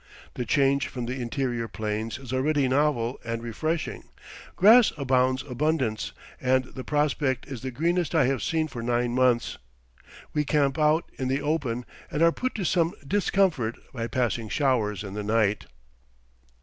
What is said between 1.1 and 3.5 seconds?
interior plains is already novel and